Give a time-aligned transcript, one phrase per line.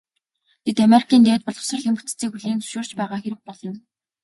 [0.63, 3.77] Тэд Америкийн дээд боловсролын бүтцийг хүлээн зөвшөөрч байгаа хэрэг болно.